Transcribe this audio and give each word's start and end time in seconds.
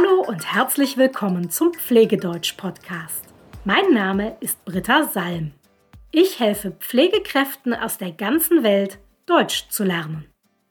Hallo 0.00 0.22
und 0.22 0.54
herzlich 0.54 0.96
willkommen 0.96 1.50
zum 1.50 1.74
Pflegedeutsch-Podcast. 1.74 3.24
Mein 3.64 3.92
Name 3.92 4.36
ist 4.40 4.64
Britta 4.64 5.04
Salm. 5.04 5.52
Ich 6.10 6.40
helfe 6.40 6.70
Pflegekräften 6.70 7.74
aus 7.74 7.98
der 7.98 8.12
ganzen 8.12 8.62
Welt, 8.62 8.98
Deutsch 9.26 9.68
zu 9.68 9.84
lernen. 9.84 10.26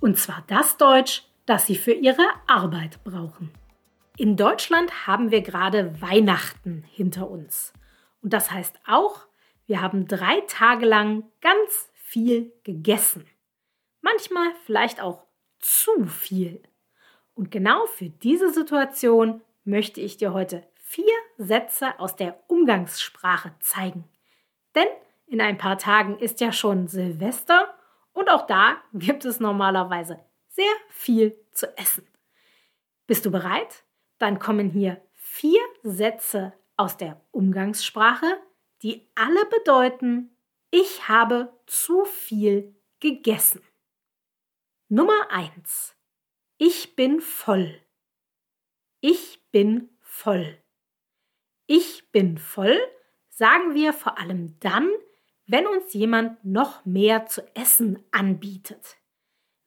Und 0.00 0.18
zwar 0.18 0.44
das 0.48 0.76
Deutsch, 0.76 1.22
das 1.46 1.66
sie 1.66 1.76
für 1.76 1.92
ihre 1.92 2.26
Arbeit 2.46 3.02
brauchen. 3.04 3.50
In 4.18 4.36
Deutschland 4.36 5.06
haben 5.06 5.30
wir 5.30 5.40
gerade 5.40 6.00
Weihnachten 6.02 6.84
hinter 6.90 7.30
uns. 7.30 7.72
Und 8.20 8.32
das 8.32 8.50
heißt 8.50 8.78
auch, 8.86 9.20
wir 9.66 9.80
haben 9.80 10.06
drei 10.06 10.40
Tage 10.48 10.84
lang 10.84 11.24
ganz 11.40 11.90
viel 11.94 12.52
gegessen. 12.62 13.24
Manchmal 14.02 14.48
vielleicht 14.66 15.00
auch 15.00 15.24
zu 15.60 16.04
viel. 16.04 16.62
Und 17.34 17.50
genau 17.50 17.86
für 17.86 18.08
diese 18.08 18.52
Situation 18.52 19.42
möchte 19.64 20.00
ich 20.00 20.16
dir 20.16 20.32
heute 20.32 20.66
vier 20.74 21.14
Sätze 21.36 21.98
aus 21.98 22.16
der 22.16 22.38
Umgangssprache 22.48 23.52
zeigen. 23.60 24.04
Denn 24.74 24.86
in 25.26 25.40
ein 25.40 25.58
paar 25.58 25.78
Tagen 25.78 26.18
ist 26.18 26.40
ja 26.40 26.52
schon 26.52 26.86
Silvester 26.86 27.74
und 28.12 28.30
auch 28.30 28.46
da 28.46 28.76
gibt 28.92 29.24
es 29.24 29.40
normalerweise 29.40 30.20
sehr 30.48 30.72
viel 30.88 31.36
zu 31.50 31.76
essen. 31.76 32.06
Bist 33.06 33.26
du 33.26 33.30
bereit? 33.30 33.84
Dann 34.18 34.38
kommen 34.38 34.70
hier 34.70 35.00
vier 35.12 35.60
Sätze 35.82 36.52
aus 36.76 36.96
der 36.96 37.20
Umgangssprache, 37.32 38.38
die 38.82 39.08
alle 39.14 39.44
bedeuten, 39.46 40.36
ich 40.70 41.08
habe 41.08 41.52
zu 41.66 42.04
viel 42.04 42.74
gegessen. 43.00 43.62
Nummer 44.88 45.30
eins: 45.30 45.96
Ich 46.58 46.96
bin 46.96 47.20
voll. 47.20 47.80
Ich 49.00 49.50
bin 49.50 49.90
voll. 50.00 50.62
Ich 51.66 52.10
bin 52.12 52.38
voll 52.38 52.78
sagen 53.34 53.74
wir 53.74 53.92
vor 53.92 54.18
allem 54.18 54.58
dann, 54.60 54.88
wenn 55.46 55.66
uns 55.66 55.92
jemand 55.92 56.44
noch 56.44 56.84
mehr 56.84 57.26
zu 57.26 57.42
essen 57.56 58.02
anbietet. 58.12 58.96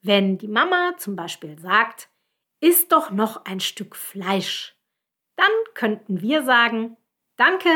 Wenn 0.01 0.37
die 0.37 0.47
Mama 0.47 0.93
zum 0.97 1.15
Beispiel 1.15 1.59
sagt, 1.59 2.09
isst 2.59 2.91
doch 2.91 3.11
noch 3.11 3.45
ein 3.45 3.59
Stück 3.59 3.95
Fleisch, 3.95 4.75
dann 5.35 5.51
könnten 5.73 6.21
wir 6.21 6.43
sagen, 6.43 6.97
danke, 7.35 7.69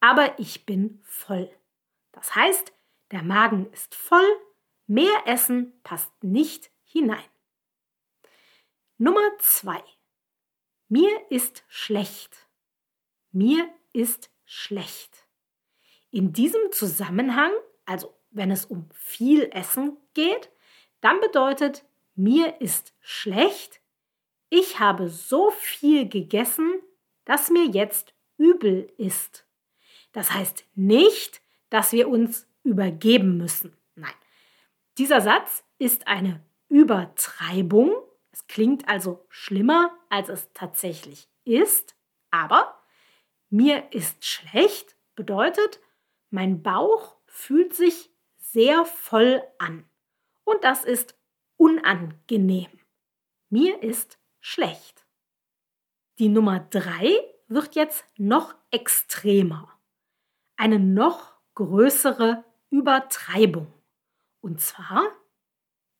aber 0.00 0.38
ich 0.38 0.66
bin 0.66 1.00
voll. 1.04 1.50
Das 2.12 2.34
heißt, 2.34 2.72
der 3.10 3.22
Magen 3.22 3.70
ist 3.72 3.94
voll, 3.94 4.26
mehr 4.86 5.26
Essen 5.26 5.78
passt 5.82 6.12
nicht 6.24 6.70
hinein. 6.82 7.22
Nummer 8.98 9.28
zwei. 9.38 9.82
Mir 10.88 11.10
ist 11.30 11.64
schlecht. 11.68 12.46
Mir 13.32 13.68
ist 13.92 14.30
schlecht. 14.44 15.26
In 16.10 16.32
diesem 16.32 16.60
Zusammenhang, 16.70 17.52
also 17.84 18.14
wenn 18.30 18.50
es 18.50 18.66
um 18.66 18.88
viel 18.92 19.50
Essen 19.52 19.96
geht, 20.14 20.50
dann 21.00 21.20
bedeutet 21.20 21.84
mir 22.14 22.60
ist 22.60 22.94
schlecht, 23.00 23.80
ich 24.48 24.78
habe 24.78 25.08
so 25.08 25.50
viel 25.50 26.08
gegessen, 26.08 26.80
dass 27.24 27.50
mir 27.50 27.64
jetzt 27.64 28.14
übel 28.36 28.92
ist. 28.98 29.46
Das 30.12 30.32
heißt 30.32 30.64
nicht, 30.76 31.40
dass 31.70 31.92
wir 31.92 32.08
uns 32.08 32.46
übergeben 32.62 33.36
müssen. 33.36 33.76
Nein, 33.96 34.14
dieser 34.96 35.20
Satz 35.20 35.64
ist 35.78 36.06
eine 36.06 36.40
Übertreibung. 36.68 37.92
Es 38.34 38.48
klingt 38.48 38.88
also 38.88 39.24
schlimmer, 39.28 39.96
als 40.10 40.28
es 40.28 40.52
tatsächlich 40.54 41.30
ist. 41.44 41.94
Aber 42.32 42.82
mir 43.48 43.92
ist 43.92 44.24
schlecht 44.24 44.96
bedeutet, 45.14 45.80
mein 46.30 46.60
Bauch 46.60 47.16
fühlt 47.26 47.74
sich 47.74 48.10
sehr 48.38 48.86
voll 48.86 49.40
an. 49.60 49.88
Und 50.42 50.64
das 50.64 50.84
ist 50.84 51.16
unangenehm. 51.56 52.80
Mir 53.50 53.80
ist 53.84 54.18
schlecht. 54.40 55.06
Die 56.18 56.28
Nummer 56.28 56.58
drei 56.58 57.12
wird 57.46 57.76
jetzt 57.76 58.04
noch 58.16 58.56
extremer. 58.72 59.80
Eine 60.56 60.80
noch 60.80 61.36
größere 61.54 62.44
Übertreibung. 62.70 63.72
Und 64.40 64.60
zwar, 64.60 65.04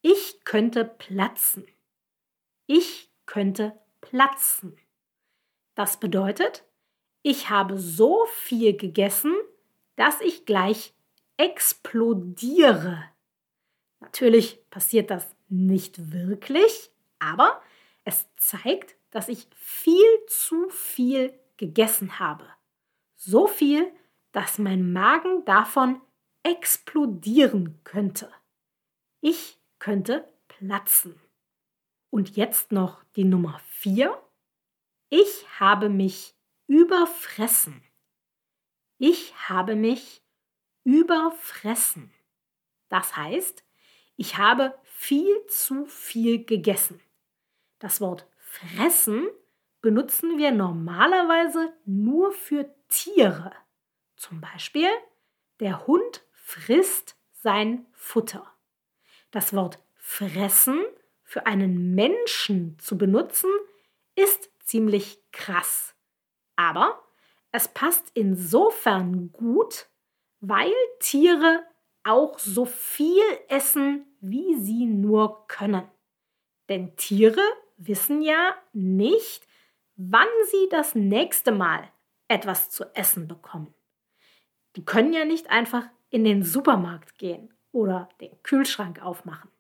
ich 0.02 0.42
könnte 0.44 0.84
platzen. 0.84 1.64
Ich 2.66 3.10
könnte 3.26 3.78
platzen. 4.00 4.76
Das 5.74 5.98
bedeutet, 5.98 6.64
ich 7.22 7.50
habe 7.50 7.78
so 7.78 8.26
viel 8.26 8.76
gegessen, 8.76 9.34
dass 9.96 10.20
ich 10.20 10.46
gleich 10.46 10.94
explodiere. 11.36 13.02
Natürlich 14.00 14.58
passiert 14.70 15.10
das 15.10 15.26
nicht 15.48 16.12
wirklich, 16.12 16.90
aber 17.18 17.62
es 18.04 18.26
zeigt, 18.36 18.96
dass 19.10 19.28
ich 19.28 19.48
viel 19.54 20.26
zu 20.26 20.68
viel 20.68 21.38
gegessen 21.56 22.18
habe. 22.18 22.46
So 23.16 23.46
viel, 23.46 23.90
dass 24.32 24.58
mein 24.58 24.92
Magen 24.92 25.44
davon 25.44 26.00
explodieren 26.42 27.80
könnte. 27.84 28.30
Ich 29.20 29.58
könnte 29.78 30.28
platzen. 30.48 31.18
Und 32.14 32.36
jetzt 32.36 32.70
noch 32.70 33.02
die 33.16 33.24
Nummer 33.24 33.60
4. 33.70 34.16
Ich 35.10 35.58
habe 35.58 35.88
mich 35.88 36.36
überfressen. 36.68 37.82
Ich 38.98 39.34
habe 39.48 39.74
mich 39.74 40.22
überfressen. 40.84 42.12
Das 42.88 43.16
heißt, 43.16 43.64
ich 44.14 44.38
habe 44.38 44.78
viel 44.84 45.44
zu 45.48 45.86
viel 45.86 46.44
gegessen. 46.44 47.00
Das 47.80 48.00
Wort 48.00 48.28
fressen 48.36 49.26
benutzen 49.80 50.38
wir 50.38 50.52
normalerweise 50.52 51.72
nur 51.84 52.30
für 52.30 52.72
Tiere. 52.86 53.50
Zum 54.14 54.40
Beispiel, 54.40 54.88
der 55.58 55.88
Hund 55.88 56.24
frisst 56.30 57.16
sein 57.32 57.86
Futter. 57.90 58.46
Das 59.32 59.52
Wort 59.52 59.80
fressen 59.96 60.84
für 61.24 61.46
einen 61.46 61.94
Menschen 61.94 62.78
zu 62.78 62.96
benutzen, 62.96 63.50
ist 64.14 64.50
ziemlich 64.60 65.18
krass. 65.32 65.96
Aber 66.56 67.02
es 67.50 67.68
passt 67.68 68.10
insofern 68.14 69.32
gut, 69.32 69.88
weil 70.40 70.72
Tiere 71.00 71.64
auch 72.04 72.38
so 72.38 72.64
viel 72.64 73.22
essen, 73.48 74.06
wie 74.20 74.54
sie 74.54 74.86
nur 74.86 75.46
können. 75.48 75.88
Denn 76.68 76.96
Tiere 76.96 77.42
wissen 77.76 78.22
ja 78.22 78.54
nicht, 78.72 79.46
wann 79.96 80.28
sie 80.50 80.68
das 80.70 80.94
nächste 80.94 81.52
Mal 81.52 81.90
etwas 82.28 82.70
zu 82.70 82.84
essen 82.94 83.28
bekommen. 83.28 83.74
Die 84.76 84.84
können 84.84 85.12
ja 85.12 85.24
nicht 85.24 85.50
einfach 85.50 85.86
in 86.10 86.24
den 86.24 86.42
Supermarkt 86.42 87.18
gehen 87.18 87.52
oder 87.72 88.08
den 88.20 88.42
Kühlschrank 88.42 89.02
aufmachen. 89.02 89.50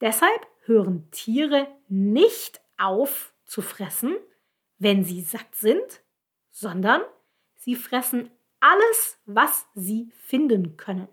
Deshalb 0.00 0.46
hören 0.64 1.10
Tiere 1.10 1.68
nicht 1.88 2.60
auf 2.78 3.32
zu 3.44 3.62
fressen, 3.62 4.16
wenn 4.78 5.04
sie 5.04 5.22
satt 5.22 5.54
sind, 5.54 6.02
sondern 6.50 7.02
sie 7.56 7.76
fressen 7.76 8.30
alles, 8.60 9.18
was 9.26 9.66
sie 9.74 10.10
finden 10.16 10.76
können, 10.76 11.08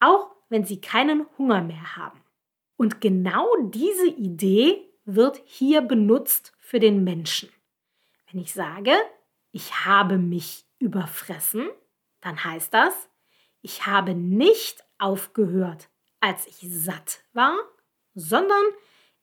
auch 0.00 0.30
wenn 0.48 0.64
sie 0.64 0.80
keinen 0.80 1.26
Hunger 1.38 1.62
mehr 1.62 1.96
haben. 1.96 2.20
Und 2.76 3.00
genau 3.00 3.48
diese 3.68 4.08
Idee 4.08 4.88
wird 5.04 5.40
hier 5.44 5.82
benutzt 5.82 6.52
für 6.58 6.80
den 6.80 7.04
Menschen. 7.04 7.48
Wenn 8.30 8.40
ich 8.40 8.52
sage, 8.52 8.92
ich 9.52 9.84
habe 9.84 10.18
mich 10.18 10.64
überfressen, 10.78 11.68
dann 12.20 12.42
heißt 12.42 12.72
das, 12.74 13.08
ich 13.60 13.86
habe 13.86 14.14
nicht 14.14 14.84
aufgehört, 14.98 15.88
als 16.20 16.46
ich 16.46 16.58
satt 16.68 17.22
war, 17.32 17.56
sondern 18.14 18.64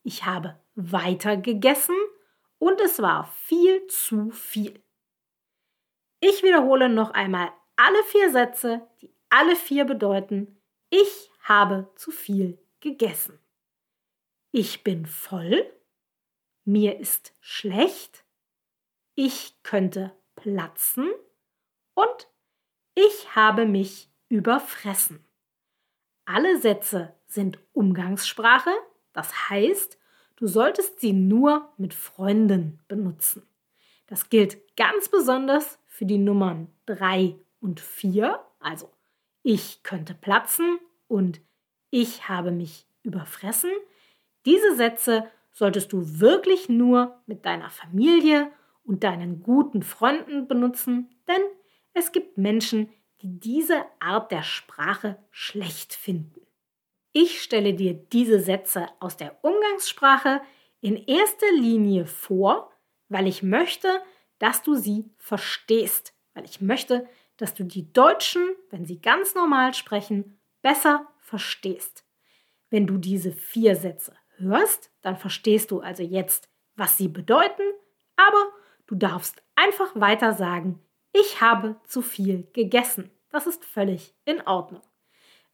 ich 0.04 0.26
habe 0.26 0.60
weiter 0.76 1.38
gegessen 1.38 1.96
und 2.58 2.80
es 2.82 3.02
war 3.02 3.26
viel 3.46 3.86
zu 3.88 4.32
viel. 4.32 4.84
Ich 6.20 6.44
wiederhole 6.44 6.90
noch 6.90 7.12
einmal 7.12 7.52
alle 7.76 8.04
vier 8.04 8.32
Sätze, 8.32 8.88
die 9.02 9.14
alle 9.30 9.56
vier 9.56 9.86
bedeuten, 9.86 10.62
ich 10.90 11.32
habe 11.42 11.92
zu 11.96 12.12
viel 12.12 12.60
gegessen. 12.80 13.40
Ich 14.52 14.84
bin 14.84 15.06
voll, 15.06 15.72
mir 16.66 17.00
ist 17.00 17.34
schlecht, 17.40 18.26
ich 19.16 19.62
könnte 19.64 20.16
platzen 20.36 21.10
und 21.94 22.30
ich 22.96 23.36
habe 23.36 23.66
mich 23.66 24.10
überfressen. 24.28 25.24
Alle 26.32 26.60
Sätze 26.60 27.12
sind 27.26 27.58
Umgangssprache, 27.74 28.70
das 29.14 29.50
heißt, 29.50 29.98
du 30.36 30.46
solltest 30.46 31.00
sie 31.00 31.12
nur 31.12 31.74
mit 31.78 31.96
Freunden 31.96 32.78
benutzen. 32.88 33.42
Das 34.06 34.30
gilt 34.30 34.60
ganz 34.78 35.10
besonders 35.10 35.80
für 35.88 36.06
die 36.06 36.20
Nummern 36.20 36.68
3 36.86 37.36
und 37.62 37.80
4, 37.80 38.40
also 38.60 38.92
ich 39.42 39.82
könnte 39.82 40.14
platzen 40.14 40.78
und 41.08 41.42
ich 41.90 42.30
habe 42.30 42.52
mich 42.52 42.86
überfressen. 43.02 43.72
Diese 44.46 44.76
Sätze 44.76 45.24
solltest 45.52 45.92
du 45.94 46.20
wirklich 46.20 46.70
nur 46.70 47.20
mit 47.26 47.44
deiner 47.44 47.72
Familie 47.72 48.52
und 48.84 49.04
deinen 49.04 49.42
guten 49.42 49.82
Freunden 49.82 50.48
benutzen, 50.48 51.10
denn 51.28 51.42
es 51.96 52.12
gibt 52.12 52.38
Menschen, 52.38 52.94
die 53.22 53.40
diese 53.40 53.86
Art 54.00 54.32
der 54.32 54.44
Sprache 54.44 55.18
schlecht 55.32 55.94
finden. 55.94 56.42
Ich 57.12 57.42
stelle 57.42 57.74
dir 57.74 57.94
diese 57.94 58.40
Sätze 58.40 58.88
aus 59.00 59.18
der 59.18 59.44
Umgangssprache 59.44 60.42
in 60.82 60.96
erster 60.96 61.52
Linie 61.54 62.06
vor, 62.06 62.72
weil 63.10 63.28
ich 63.28 63.44
möchte, 63.44 64.02
dass 64.38 64.62
du 64.62 64.76
sie 64.76 65.06
verstehst, 65.18 66.14
weil 66.34 66.46
ich 66.46 66.62
möchte, 66.62 67.08
dass 67.38 67.54
du 67.54 67.64
die 67.64 67.92
Deutschen, 67.92 68.44
wenn 68.70 68.86
sie 68.86 69.02
ganz 69.02 69.34
normal 69.36 69.74
sprechen, 69.74 70.40
besser 70.62 71.08
verstehst. 71.20 72.06
Wenn 72.70 72.86
du 72.86 72.98
diese 72.98 73.32
vier 73.32 73.76
Sätze 73.76 74.14
hörst, 74.38 74.92
dann 75.02 75.18
verstehst 75.18 75.72
du 75.72 75.80
also 75.80 76.04
jetzt, 76.04 76.50
was 76.76 76.98
sie 76.98 77.08
bedeuten, 77.08 77.64
aber 78.16 78.52
du 78.88 78.96
darfst 78.96 79.42
einfach 79.56 79.92
weiter 79.96 80.34
sagen, 80.34 80.80
ich 81.14 81.42
habe 81.42 81.76
zu 81.86 82.02
viel 82.02 82.48
gegessen. 82.54 83.12
Das 83.30 83.46
ist 83.48 83.66
völlig 83.66 84.14
in 84.26 84.42
Ordnung. 84.48 84.82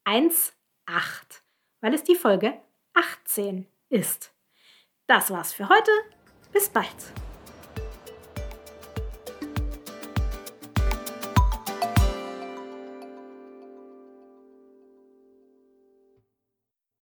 18, 0.05 0.55
weil 1.81 1.93
es 1.93 2.03
die 2.03 2.15
Folge 2.15 2.59
18 2.93 3.67
ist. 3.89 4.33
Das 5.05 5.29
war's 5.31 5.51
für 5.53 5.69
heute. 5.69 5.91
Bis 6.51 6.69
bald. 6.69 6.87